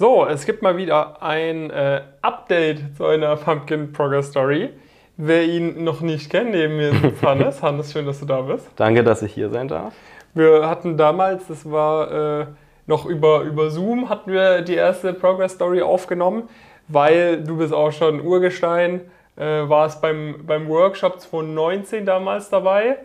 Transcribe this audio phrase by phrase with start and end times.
[0.00, 4.70] So, es gibt mal wieder ein äh, Update zu einer Pumpkin Progress Story.
[5.18, 7.62] Wer ihn noch nicht kennt, neben mir ist Hannes.
[7.62, 8.66] Hannes, schön, dass du da bist.
[8.76, 9.92] Danke, dass ich hier sein darf.
[10.32, 12.46] Wir hatten damals, das war äh,
[12.86, 16.44] noch über, über Zoom, hatten wir die erste Progress Story aufgenommen,
[16.88, 19.02] weil du bist auch schon Urgestein,
[19.36, 22.96] äh, warst beim, beim Workshop 2019 damals dabei.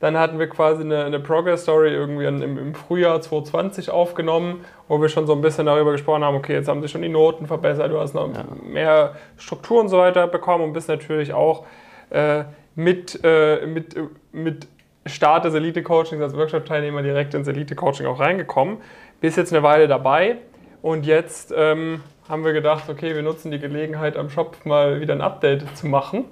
[0.00, 5.00] Dann hatten wir quasi eine, eine Progress Story irgendwie im, im, Frühjahr 2020 aufgenommen, wo
[5.00, 7.46] wir schon so ein bisschen darüber gesprochen haben, okay, jetzt haben sich schon die Noten
[7.46, 8.44] verbessert, du hast noch ja.
[8.62, 11.66] mehr Struktur und so weiter bekommen und bist natürlich auch
[12.08, 13.94] äh, mit, äh, mit,
[14.32, 14.66] mit
[15.04, 18.78] Start des Elite-Coachings als Workshop-Teilnehmer direkt ins Elite-Coaching auch reingekommen.
[19.20, 20.38] Bist jetzt eine Weile dabei
[20.80, 25.14] und jetzt ähm, haben wir gedacht, okay, wir nutzen die Gelegenheit am Shop mal wieder
[25.14, 26.24] ein Update zu machen.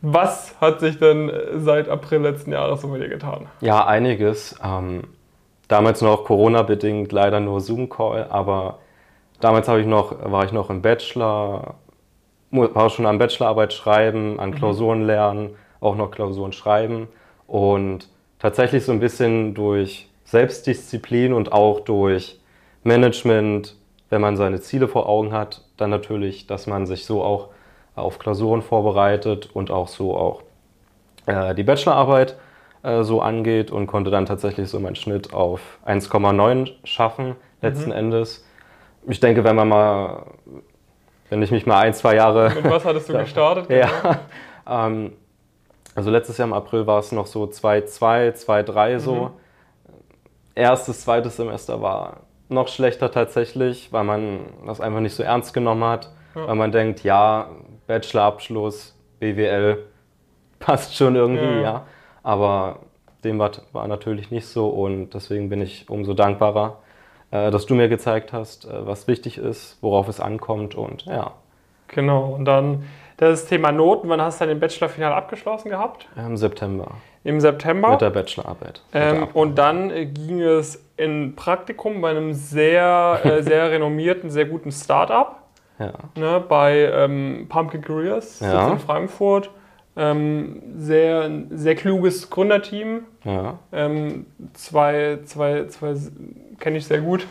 [0.00, 3.46] Was hat sich denn äh, seit April letzten Jahres so bei dir getan?
[3.60, 4.56] Ja, einiges.
[4.64, 5.04] Ähm,
[5.66, 8.78] damals noch Corona-bedingt leider nur Zoom-Call, aber
[9.40, 11.74] damals ich noch, war ich noch im Bachelor,
[12.50, 14.54] war schon am Bachelorarbeit schreiben, an mhm.
[14.54, 17.08] Klausuren lernen, auch noch Klausuren schreiben
[17.46, 22.38] und tatsächlich so ein bisschen durch Selbstdisziplin und auch durch
[22.84, 23.76] Management,
[24.10, 27.48] wenn man seine Ziele vor Augen hat, dann natürlich, dass man sich so auch
[27.98, 30.42] auf Klausuren vorbereitet und auch so auch
[31.26, 32.36] äh, die Bachelorarbeit
[32.82, 37.96] äh, so angeht und konnte dann tatsächlich so meinen Schnitt auf 1,9 schaffen, letzten mhm.
[37.96, 38.44] Endes.
[39.06, 40.26] Ich denke, wenn man mal,
[41.28, 42.52] wenn ich mich mal ein, zwei Jahre.
[42.54, 43.70] Mit was hattest du gestartet?
[43.70, 43.88] Ja.
[44.70, 45.12] Ähm,
[45.94, 49.14] also letztes Jahr im April war es noch so 2,2, 2,3 so.
[49.14, 49.30] Mhm.
[50.54, 52.18] Erstes, zweites Semester war
[52.50, 56.10] noch schlechter tatsächlich, weil man das einfach nicht so ernst genommen hat.
[56.34, 56.48] Ja.
[56.48, 57.48] Weil man denkt, ja,
[57.88, 59.84] Bachelorabschluss, BWL,
[60.60, 61.60] passt schon irgendwie, ja.
[61.60, 61.86] ja.
[62.22, 62.80] Aber
[63.24, 66.78] dem war, war, natürlich nicht so und deswegen bin ich umso dankbarer,
[67.32, 71.32] äh, dass du mir gezeigt hast, äh, was wichtig ist, worauf es ankommt und ja.
[71.88, 72.84] Genau, und dann
[73.18, 74.08] das Thema Noten.
[74.08, 76.06] Wann hast du dein Bachelorfinale abgeschlossen gehabt?
[76.16, 76.92] Im September.
[77.24, 77.90] Im September?
[77.90, 78.80] Mit der Bachelorarbeit.
[78.94, 84.44] Ähm, und dann äh, ging es in Praktikum bei einem sehr, äh, sehr renommierten, sehr
[84.44, 85.37] guten Startup.
[85.78, 85.92] Ja.
[86.16, 88.72] Ne, bei ähm, Pumpkin Careers ja.
[88.72, 89.50] in Frankfurt.
[89.96, 93.02] Ähm, sehr, sehr kluges Gründerteam.
[93.24, 93.58] Ja.
[93.72, 95.94] Ähm, zwei, zwei, zwei
[96.60, 97.26] kenne ich sehr gut.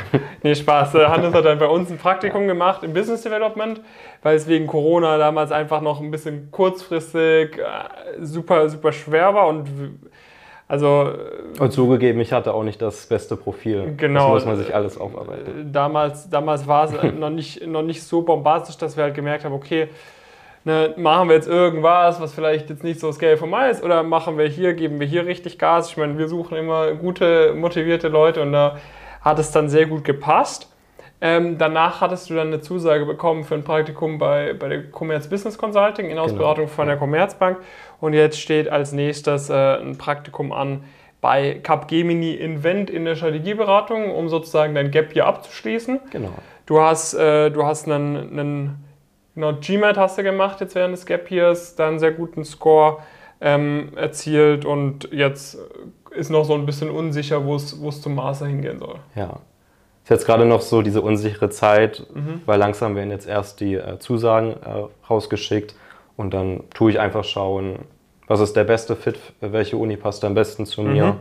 [0.42, 0.94] nee, Spaß.
[0.94, 3.80] Äh, Hannes hat dann bei uns ein Praktikum gemacht im Business Development,
[4.22, 9.48] weil es wegen Corona damals einfach noch ein bisschen kurzfristig äh, super, super schwer war
[9.48, 9.68] und
[10.72, 11.12] also,
[11.58, 13.92] und zugegeben, ich hatte auch nicht das beste Profil.
[13.98, 14.32] Genau.
[14.32, 15.70] Das muss man sich alles aufarbeiten.
[15.70, 19.52] Damals, damals war es noch, nicht, noch nicht so bombastisch, dass wir halt gemerkt haben,
[19.52, 19.88] okay,
[20.64, 24.38] ne, machen wir jetzt irgendwas, was vielleicht jetzt nicht so Scale for ist, oder machen
[24.38, 25.90] wir hier, geben wir hier richtig Gas.
[25.90, 28.78] Ich meine, wir suchen immer gute, motivierte Leute und da
[29.20, 30.71] hat es dann sehr gut gepasst.
[31.24, 35.28] Ähm, danach hattest du dann eine Zusage bekommen für ein Praktikum bei, bei der Commerz
[35.28, 36.74] Business Consulting, Inhouse-Beratung genau.
[36.74, 37.58] von der Commerzbank.
[38.00, 40.82] Und jetzt steht als nächstes äh, ein Praktikum an
[41.20, 46.00] bei Capgemini Invent in der Strategieberatung, um sozusagen dein Gap hier abzuschließen.
[46.10, 46.30] Genau.
[46.66, 48.84] Du hast, äh, du hast einen, einen
[49.36, 52.98] genau, GMAT hast du gemacht jetzt während des Gap Years, dann einen sehr guten Score
[53.40, 55.56] ähm, erzielt und jetzt
[56.10, 58.96] ist noch so ein bisschen unsicher, wo es zum Master hingehen soll.
[59.14, 59.38] Ja,
[60.04, 62.42] ist jetzt gerade noch so diese unsichere Zeit, mhm.
[62.46, 65.74] weil langsam werden jetzt erst die äh, Zusagen äh, rausgeschickt
[66.16, 67.80] und dann tue ich einfach schauen,
[68.26, 71.16] was ist der beste Fit, welche Uni passt am besten zu mir mhm.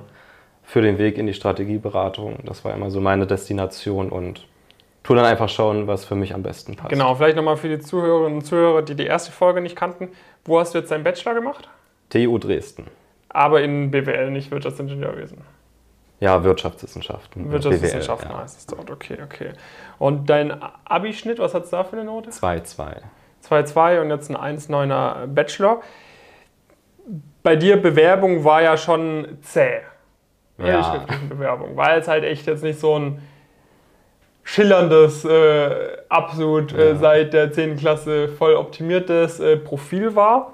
[0.64, 2.40] für den Weg in die Strategieberatung.
[2.46, 4.48] Das war immer so meine Destination und
[5.04, 6.90] tue dann einfach schauen, was für mich am besten passt.
[6.90, 10.10] Genau, vielleicht nochmal für die Zuhörerinnen und Zuhörer, die die erste Folge nicht kannten.
[10.46, 11.70] Wo hast du jetzt deinen Bachelor gemacht?
[12.10, 12.86] TU Dresden.
[13.30, 15.40] Aber in BWL, nicht Wirtschaftsingenieurwesen.
[16.22, 17.52] Ja, Wirtschaftswissenschaften.
[17.52, 19.54] Wirtschaftswissenschaften BWL, heißt es dort, okay, okay.
[19.98, 20.56] Und dein
[20.86, 22.30] Abischnitt, was hat es da für eine Note?
[22.30, 22.98] 2,2.
[23.50, 25.82] 2,2 und jetzt ein 1,9er Bachelor.
[27.42, 29.80] Bei dir Bewerbung war ja schon zäh.
[30.60, 31.08] Ja.
[31.28, 33.28] Bewerbung, weil es halt echt jetzt nicht so ein
[34.44, 37.78] schillerndes, äh, absolut äh, seit der 10.
[37.78, 40.54] Klasse voll optimiertes äh, Profil war.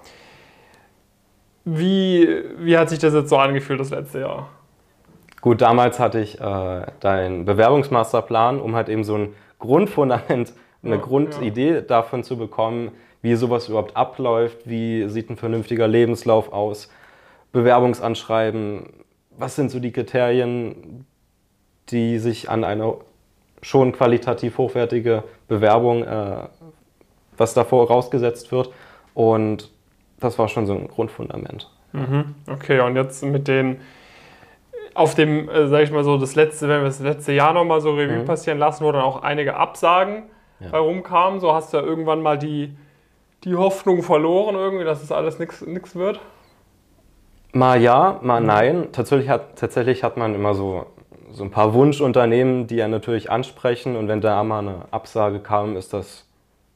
[1.65, 4.47] Wie, wie hat sich das jetzt so angefühlt das letzte Jahr?
[5.47, 10.51] Gut, damals hatte ich äh, deinen Bewerbungsmasterplan, um halt eben so ein Grundfundament,
[10.83, 11.79] eine ja, Grundidee ja.
[11.79, 12.91] davon zu bekommen,
[13.21, 16.91] wie sowas überhaupt abläuft, wie sieht ein vernünftiger Lebenslauf aus,
[17.53, 18.89] Bewerbungsanschreiben,
[19.37, 21.05] was sind so die Kriterien,
[21.91, 22.95] die sich an eine
[23.61, 26.39] schon qualitativ hochwertige Bewerbung, äh,
[27.37, 28.71] was davor rausgesetzt wird.
[29.13, 29.71] Und
[30.19, 31.71] das war schon so ein Grundfundament.
[31.93, 32.35] Mhm.
[32.51, 33.77] Okay, und jetzt mit den
[34.97, 37.81] auf dem, äh, sag ich mal so, das letzte, wenn wir das letzte Jahr nochmal
[37.81, 38.25] so Revue Mhm.
[38.25, 40.23] passieren lassen, wo dann auch einige Absagen
[40.59, 40.69] Ja.
[40.71, 42.75] bei rumkamen, so hast du ja irgendwann mal die,
[43.43, 46.19] die Hoffnung verloren irgendwie, dass es alles nichts wird.
[47.53, 48.87] Mal ja, mal nein.
[48.91, 50.85] Tatsächlich hat, tatsächlich hat man immer so,
[51.31, 53.95] so ein paar Wunschunternehmen, die ja natürlich ansprechen.
[53.95, 56.25] Und wenn da mal eine Absage kam, ist das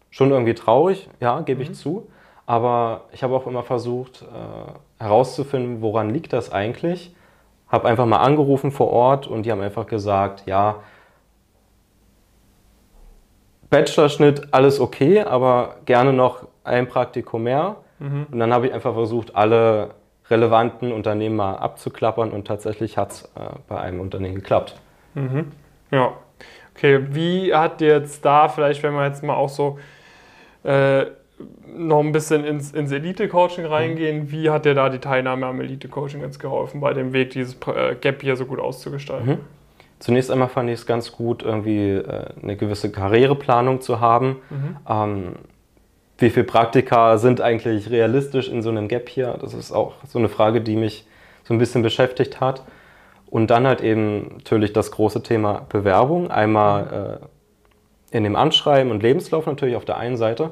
[0.10, 2.08] schon irgendwie traurig, ja, gebe ich zu.
[2.46, 7.16] Aber ich habe auch immer versucht äh, herauszufinden, woran liegt das eigentlich.
[7.72, 10.78] Habe einfach mal angerufen vor Ort und die haben einfach gesagt, ja,
[13.70, 17.78] Bachelorschnitt, alles okay, aber gerne noch ein Praktikum mehr.
[18.32, 19.92] Und dann habe ich einfach versucht, alle
[20.30, 24.76] relevanten Unternehmen mal abzuklappern und tatsächlich hat es äh, bei einem Unternehmen geklappt.
[25.92, 26.14] Ja.
[26.76, 29.78] Okay, wie hat dir jetzt da, vielleicht wenn wir jetzt mal auch so
[30.64, 31.06] äh,
[31.76, 36.22] noch ein bisschen ins, ins Elite-Coaching reingehen, wie hat dir da die Teilnahme am Elite-Coaching
[36.22, 39.40] jetzt geholfen, bei dem Weg, dieses äh, Gap hier so gut auszugestalten?
[40.00, 44.38] Zunächst einmal fand ich es ganz gut, irgendwie äh, eine gewisse Karriereplanung zu haben.
[44.90, 45.36] Ähm,
[46.18, 49.38] wie viele Praktika sind eigentlich realistisch in so einem Gap hier?
[49.40, 51.06] Das ist auch so eine Frage, die mich
[51.44, 52.64] so ein bisschen beschäftigt hat.
[53.30, 56.30] Und dann halt eben natürlich das große Thema Bewerbung.
[56.30, 57.20] Einmal
[58.12, 60.52] äh, in dem Anschreiben und Lebenslauf natürlich auf der einen Seite.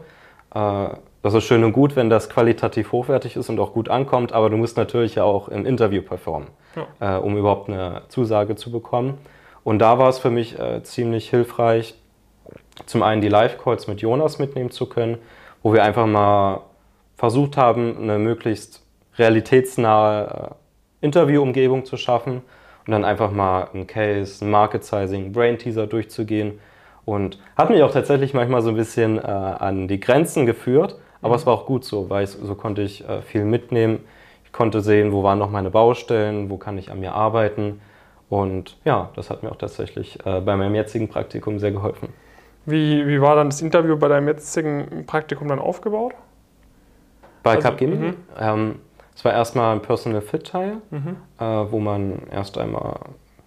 [0.53, 0.89] Äh,
[1.21, 4.49] das ist schön und gut, wenn das qualitativ hochwertig ist und auch gut ankommt, aber
[4.49, 6.47] du musst natürlich ja auch im Interview performen,
[7.01, 9.17] äh, um überhaupt eine Zusage zu bekommen.
[9.65, 11.95] Und da war es für mich äh, ziemlich hilfreich,
[12.85, 15.17] zum einen die Live-Calls mit Jonas mitnehmen zu können,
[15.61, 16.61] wo wir einfach mal
[17.17, 18.81] versucht haben, eine möglichst
[19.17, 20.55] realitätsnahe
[21.01, 22.41] äh, Interviewumgebung zu schaffen
[22.85, 26.59] und dann einfach mal ein Case, ein Market Sizing, Brain Teaser durchzugehen.
[27.09, 31.33] Und hat mich auch tatsächlich manchmal so ein bisschen äh, an die Grenzen geführt, aber
[31.35, 34.01] es war auch gut so, weil ich, so konnte ich äh, viel mitnehmen.
[34.45, 37.81] Ich konnte sehen, wo waren noch meine Baustellen, wo kann ich an mir arbeiten.
[38.29, 42.09] Und ja, das hat mir auch tatsächlich äh, bei meinem jetzigen Praktikum sehr geholfen.
[42.67, 46.13] Wie, wie war dann das Interview bei deinem jetzigen Praktikum dann aufgebaut?
[47.41, 48.15] Bei Also, Capgemini, mhm.
[48.39, 48.75] ähm,
[49.15, 50.77] es war erstmal ein Personal Fit Teil,
[51.39, 52.99] äh, wo man erst einmal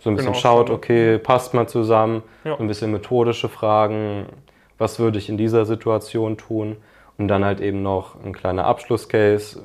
[0.02, 2.58] so ein bisschen Genau, schaut, okay, passt man zusammen, Ja.
[2.58, 4.26] ein bisschen methodische Fragen,
[4.78, 6.76] was würde ich in dieser Situation tun
[7.18, 9.62] und dann halt eben noch ein kleiner Abschlusscase,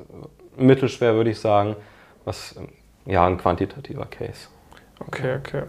[0.56, 1.74] mittelschwer würde ich sagen,
[2.24, 2.54] was
[3.04, 4.48] ja ein quantitativer Case.
[5.06, 5.62] Okay, okay.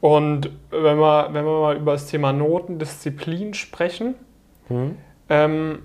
[0.00, 4.14] Und wenn wir, wenn wir mal über das Thema Notendisziplin sprechen,
[4.70, 4.96] Mhm.
[5.28, 5.78] ähm,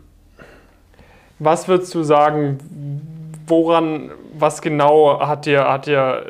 [1.37, 2.59] was würdest du sagen,
[3.47, 6.23] woran, was genau hat dir, hat dir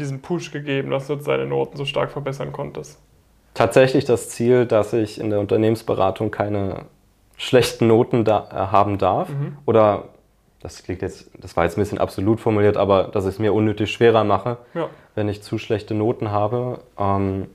[0.00, 2.98] diesen Push gegeben, dass du deine Noten so stark verbessern konntest?
[3.54, 6.86] Tatsächlich das Ziel, dass ich in der Unternehmensberatung keine
[7.36, 9.28] schlechten Noten da, äh, haben darf
[9.66, 10.04] oder
[10.62, 13.54] das klingt jetzt, das war jetzt ein bisschen absolut formuliert, aber dass ich es mir
[13.54, 14.88] unnötig schwerer mache, Ja.
[15.14, 16.80] wenn ich zu schlechte Noten habe.
[16.98, 17.46] Ähm,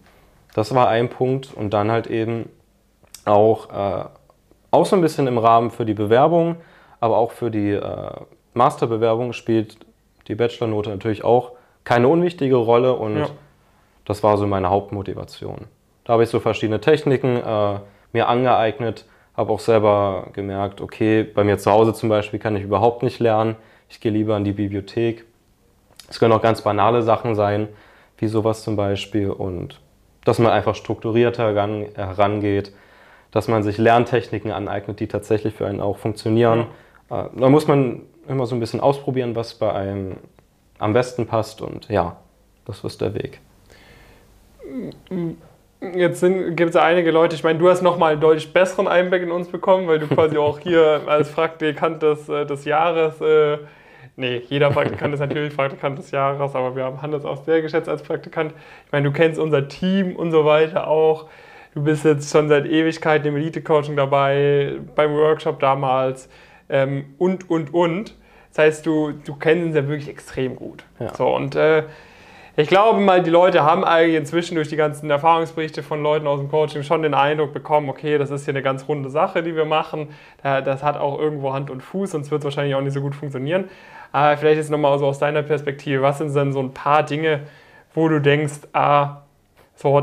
[0.56, 1.54] das war ein Punkt.
[1.54, 2.50] Und dann halt eben
[3.26, 4.06] auch, äh,
[4.72, 6.56] auch so ein bisschen im Rahmen für die Bewerbung,
[7.00, 8.12] aber auch für die äh,
[8.56, 9.78] Masterbewerbung spielt
[10.28, 11.52] die Bachelornote natürlich auch
[11.86, 12.94] keine unwichtige Rolle.
[12.96, 13.28] Und Ja.
[14.04, 15.66] das war so meine Hauptmotivation.
[16.04, 17.80] Da habe ich so verschiedene Techniken äh,
[18.12, 19.06] mir angeeignet,
[19.38, 23.20] habe auch selber gemerkt, okay, bei mir zu Hause zum Beispiel kann ich überhaupt nicht
[23.20, 23.56] lernen.
[23.90, 25.26] Ich gehe lieber in die Bibliothek.
[26.10, 27.68] Es können auch ganz banale Sachen sein,
[28.18, 29.30] wie sowas zum Beispiel.
[29.32, 29.80] Und
[30.24, 32.72] dass man einfach strukturierter heran- herangeht,
[33.32, 36.68] dass man sich Lerntechniken aneignet, die tatsächlich für einen auch funktionieren.
[37.10, 40.18] Äh, Da muss man immer so ein bisschen ausprobieren, was bei einem
[40.80, 41.62] am besten passt.
[41.62, 42.18] Und ja,
[42.66, 43.40] das ist der Weg.
[45.94, 49.32] Jetzt gibt es einige Leute, ich meine, du hast nochmal einen deutlich besseren Einblick in
[49.32, 53.60] uns bekommen, weil du quasi auch hier als Praktikant des, äh, des Jahres, äh,
[54.16, 57.88] nee, jeder Praktikant ist natürlich Praktikant des Jahres, aber wir haben Hannes auch sehr geschätzt
[57.88, 58.54] als Praktikant.
[58.86, 61.28] Ich meine, du kennst unser Team und so weiter auch.
[61.76, 66.30] Du bist jetzt schon seit Ewigkeiten im Elite-Coaching dabei, beim Workshop damals
[66.70, 68.16] ähm, und, und, und.
[68.56, 70.84] Das heißt, du, du kennst uns ja wirklich extrem gut.
[71.00, 71.14] Ja.
[71.14, 71.84] So, und äh,
[72.56, 76.40] ich glaube mal, die Leute haben eigentlich inzwischen durch die ganzen Erfahrungsberichte von Leuten aus
[76.40, 79.58] dem Coaching schon den Eindruck bekommen, okay, das ist hier eine ganz runde Sache, die
[79.58, 80.08] wir machen.
[80.42, 83.02] Da- Das hat auch irgendwo Hand und Fuß, sonst wird es wahrscheinlich auch nicht so
[83.02, 83.66] gut funktionieren.
[84.14, 87.42] Aber vielleicht jetzt nochmal so aus deiner Perspektive, was sind denn so ein paar Dinge,
[87.94, 89.18] wo du denkst, ah,
[89.76, 90.02] so,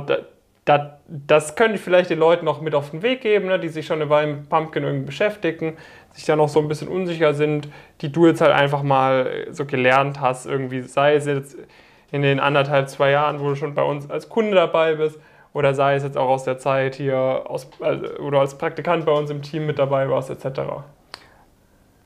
[0.64, 3.58] da, da, das könnte ich vielleicht den Leuten noch mit auf den Weg geben, ne,
[3.58, 5.76] die sich schon eine Weile mit Pumpkin irgendwie beschäftigen,
[6.12, 7.68] sich da noch so ein bisschen unsicher sind,
[8.00, 11.56] die du jetzt halt einfach mal so gelernt hast, irgendwie, sei es jetzt
[12.10, 15.18] in den anderthalb, zwei Jahren, wo du schon bei uns als Kunde dabei bist,
[15.54, 19.12] oder sei es jetzt auch aus der Zeit hier, aus, also, oder als Praktikant bei
[19.12, 20.60] uns im Team mit dabei warst, etc.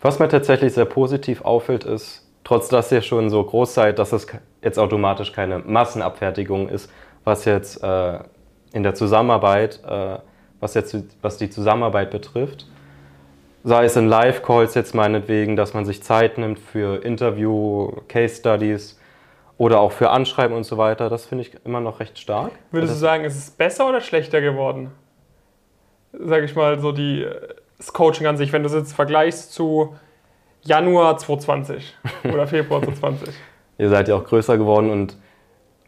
[0.01, 4.13] Was mir tatsächlich sehr positiv auffällt, ist, trotz dass ihr schon so groß seid, dass
[4.13, 4.27] es
[4.63, 6.91] jetzt automatisch keine Massenabfertigung ist,
[7.25, 8.19] was jetzt äh,
[8.77, 10.19] in der Zusammenarbeit, äh,
[10.61, 12.67] was jetzt was die Zusammenarbeit betrifft.
[13.65, 19.01] Sei es in Live-Calls jetzt meinetwegen, dass man sich Zeit nimmt für Interview, Case Studies
[19.57, 21.09] oder auch für Anschreiben und so weiter.
[21.09, 22.53] Das finde ich immer noch recht stark.
[22.71, 24.91] Würdest du sagen, ist es besser oder schlechter geworden?
[26.13, 27.27] Sag ich mal, so die,
[27.79, 29.97] das Coaching an sich, wenn du es jetzt vergleichst zu
[30.63, 33.35] Januar 2020 oder Februar 2020.
[33.79, 35.17] Ihr seid ja auch größer geworden und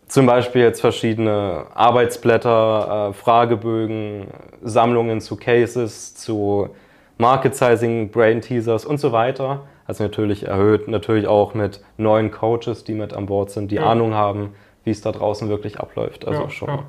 [0.08, 4.28] zum Beispiel jetzt verschiedene Arbeitsblätter, äh, Fragebögen,
[4.62, 6.70] Sammlungen zu Cases, zu
[7.18, 9.66] Market Sizing, Brain Teasers und so weiter.
[9.86, 13.84] Also natürlich erhöht, natürlich auch mit neuen Coaches, die mit an Bord sind, die ja.
[13.84, 16.26] Ahnung haben, wie es da draußen wirklich abläuft.
[16.26, 16.68] Also ja, schon.
[16.68, 16.84] Ja.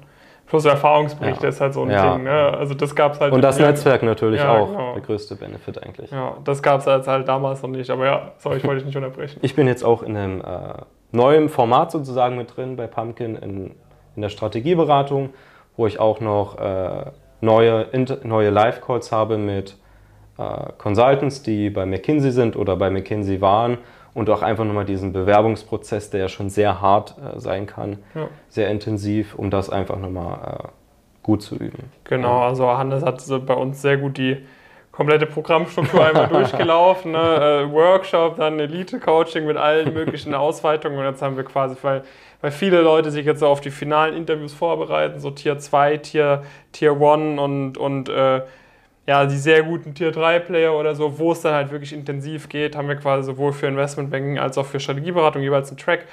[0.48, 1.50] Plus Erfahrungsberichte ja.
[1.50, 2.16] ist halt so ein ja.
[2.16, 2.24] Ding.
[2.24, 2.32] Ne?
[2.32, 3.34] Also das gab's halt.
[3.34, 4.68] Und das Netzwerk natürlich ja, auch.
[4.68, 4.94] Genau.
[4.94, 6.10] Der größte Benefit eigentlich.
[6.10, 7.90] Ja, das gab es halt, halt damals noch nicht.
[7.90, 9.40] Aber ja, sorry, ich wollte dich nicht unterbrechen.
[9.44, 10.44] Ich bin jetzt auch in einem äh,
[11.12, 13.72] neuen Format sozusagen mit drin bei Pumpkin in,
[14.16, 15.30] in der Strategieberatung,
[15.76, 17.06] wo ich auch noch äh,
[17.42, 17.88] neue,
[18.24, 19.78] neue Live-Calls habe mit
[20.38, 23.78] äh, Consultants, die bei McKinsey sind oder bei McKinsey waren
[24.14, 28.28] und auch einfach nochmal diesen Bewerbungsprozess, der ja schon sehr hart äh, sein kann, ja.
[28.50, 30.68] sehr intensiv, um das einfach nochmal äh,
[31.24, 31.92] gut zu üben.
[32.06, 34.38] Genau, also Hannes hat bei uns sehr gut die
[35.00, 37.14] komplette Programmstruktur einmal durchgelaufen.
[37.14, 37.64] Ne?
[37.66, 42.04] Äh, Workshop, dann Elite-Coaching mit allen möglichen Ausweitungen und jetzt haben wir quasi, weil,
[42.42, 46.44] weil viele Leute sich jetzt so auf die finalen Interviews vorbereiten, so Tier 2, Tier,
[46.74, 48.42] Tier 1 und, und äh,
[49.08, 52.50] ja, die sehr guten Tier 3 Player oder so, wo es dann halt wirklich intensiv
[52.50, 56.08] geht, haben wir quasi sowohl für Investmentbanking als auch für Strategieberatung jeweils einen Track,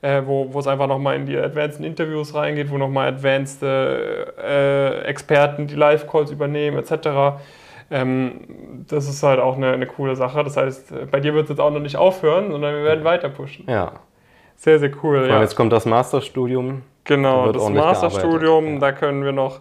[0.00, 5.02] äh, wo, wo es einfach nochmal in die Advanced Interviews reingeht, wo nochmal Advanced äh,
[5.02, 7.38] Experten die Live-Calls übernehmen, etc.
[7.90, 10.44] Ähm, das ist halt auch eine, eine coole Sache.
[10.44, 13.28] Das heißt, bei dir wird es jetzt auch noch nicht aufhören, sondern wir werden weiter
[13.28, 13.64] pushen.
[13.68, 13.92] Ja.
[14.56, 15.26] Sehr, sehr cool.
[15.28, 15.40] Ja.
[15.40, 16.82] Jetzt kommt das Masterstudium.
[17.04, 18.78] Genau, da das Masterstudium, ja.
[18.78, 19.60] da können wir noch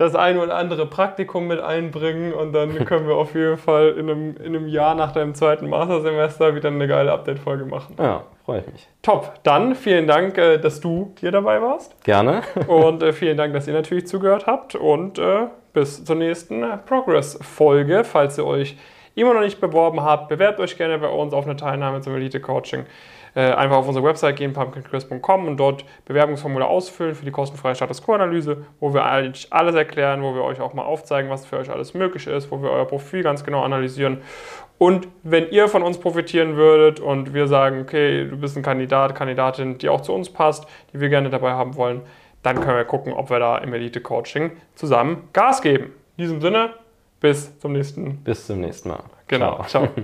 [0.00, 4.08] das eine oder andere Praktikum mit einbringen und dann können wir auf jeden Fall in
[4.08, 7.96] einem, in einem Jahr nach deinem zweiten Mastersemester wieder eine geile Update-Folge machen.
[7.98, 8.88] Ja, freue ich mich.
[9.02, 9.34] Top.
[9.42, 12.02] Dann vielen Dank, äh, dass du hier dabei warst.
[12.02, 12.40] Gerne.
[12.66, 18.02] und äh, vielen Dank, dass ihr natürlich zugehört habt und äh, bis zur nächsten Progress-Folge.
[18.04, 18.78] Falls ihr euch
[19.14, 22.80] immer noch nicht beworben habt, bewerbt euch gerne bei uns auf eine Teilnahme zum Elite-Coaching.
[22.80, 22.84] Äh,
[23.38, 28.64] einfach auf unsere Website gehen, pumpkinchris.com und dort Bewerbungsformular ausfüllen für die kostenfreie Status Quo-Analyse,
[28.80, 31.94] wo wir eigentlich alles erklären, wo wir euch auch mal aufzeigen, was für euch alles
[31.94, 34.18] möglich ist, wo wir euer Profil ganz genau analysieren.
[34.78, 39.14] Und wenn ihr von uns profitieren würdet und wir sagen, okay, du bist ein Kandidat,
[39.14, 42.00] Kandidatin, die auch zu uns passt, die wir gerne dabei haben wollen,
[42.42, 45.92] dann können wir gucken, ob wir da im Elite-Coaching zusammen Gas geben.
[46.16, 46.70] In diesem Sinne,
[47.20, 48.16] bis zum nächsten.
[48.24, 49.02] Bis zum nächsten Mal.
[49.28, 49.62] Genau.
[49.64, 49.86] Ciao.
[49.86, 49.88] Ciao.